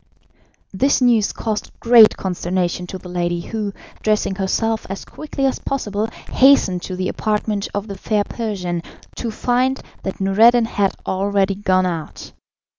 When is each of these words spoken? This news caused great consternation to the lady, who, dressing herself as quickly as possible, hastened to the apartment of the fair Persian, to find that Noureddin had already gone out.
This 0.73 0.99
news 0.99 1.31
caused 1.31 1.79
great 1.79 2.17
consternation 2.17 2.87
to 2.87 2.97
the 2.97 3.07
lady, 3.07 3.39
who, 3.41 3.71
dressing 4.01 4.33
herself 4.33 4.87
as 4.89 5.05
quickly 5.05 5.45
as 5.45 5.59
possible, 5.59 6.07
hastened 6.31 6.81
to 6.81 6.95
the 6.95 7.07
apartment 7.07 7.67
of 7.75 7.85
the 7.87 7.99
fair 7.99 8.23
Persian, 8.23 8.81
to 9.17 9.29
find 9.29 9.79
that 10.01 10.19
Noureddin 10.19 10.65
had 10.65 10.95
already 11.05 11.53
gone 11.53 11.85
out. 11.85 12.31